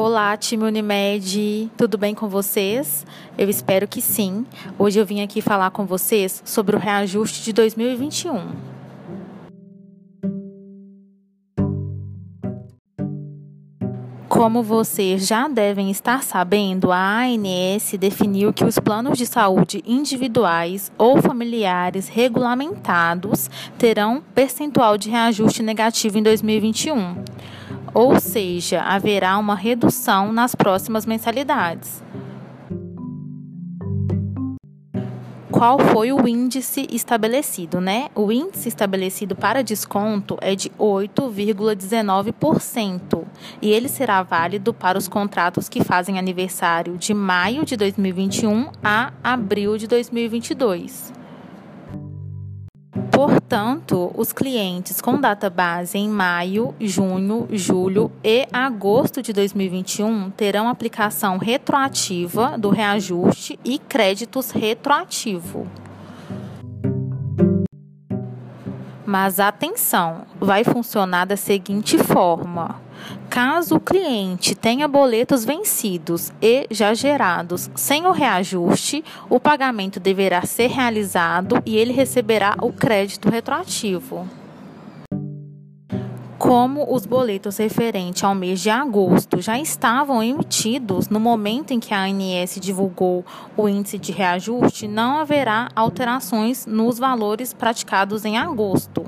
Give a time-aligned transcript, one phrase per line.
[0.00, 3.04] Olá, time Unimed, tudo bem com vocês?
[3.36, 4.46] Eu espero que sim.
[4.78, 8.48] Hoje eu vim aqui falar com vocês sobre o reajuste de 2021.
[14.28, 20.92] Como vocês já devem estar sabendo, a ANS definiu que os planos de saúde individuais
[20.96, 27.16] ou familiares regulamentados terão percentual de reajuste negativo em 2021
[27.94, 32.02] ou seja, haverá uma redução nas próximas mensalidades.
[35.50, 38.10] Qual foi o índice estabelecido, né?
[38.14, 43.24] O índice estabelecido para desconto é de 8,19%
[43.60, 49.12] e ele será válido para os contratos que fazem aniversário de maio de 2021 a
[49.24, 51.17] abril de 2022.
[53.18, 60.68] Portanto, os clientes com data base em maio, junho, julho e agosto de 2021 terão
[60.68, 65.66] aplicação retroativa do reajuste e créditos retroativo.
[69.10, 72.78] Mas atenção, vai funcionar da seguinte forma:
[73.30, 80.42] caso o cliente tenha boletos vencidos e já gerados sem o reajuste, o pagamento deverá
[80.42, 84.28] ser realizado e ele receberá o crédito retroativo
[86.38, 91.92] como os boletos referentes ao mês de agosto já estavam emitidos no momento em que
[91.92, 93.24] a ANS divulgou
[93.56, 99.04] o índice de reajuste, não haverá alterações nos valores praticados em agosto.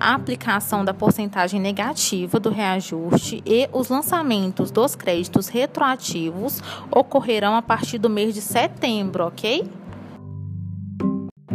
[0.00, 7.62] A aplicação da porcentagem negativa do reajuste e os lançamentos dos créditos retroativos ocorrerão a
[7.62, 9.64] partir do mês de setembro, ok?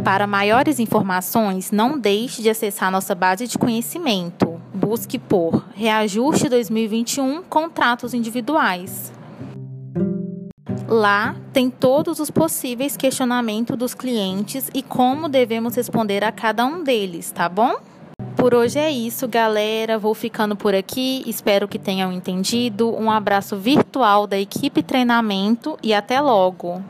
[0.04, 4.50] Para maiores informações, não deixe de acessar nossa base de conhecimento
[4.90, 9.12] busque por Reajuste 2021 Contratos Individuais.
[10.88, 16.82] Lá tem todos os possíveis questionamentos dos clientes e como devemos responder a cada um
[16.82, 17.76] deles, tá bom?
[18.34, 19.98] Por hoje é isso, galera.
[19.98, 21.22] Vou ficando por aqui.
[21.26, 22.92] Espero que tenham entendido.
[22.92, 26.82] Um abraço virtual da equipe treinamento e até logo.